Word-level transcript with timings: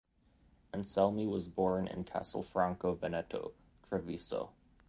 Anselmi 0.73 1.27
was 1.29 1.47
born 1.47 1.85
in 1.85 2.03
Castelfranco 2.05 2.97
Veneto, 2.97 3.53
Treviso. 3.87 4.49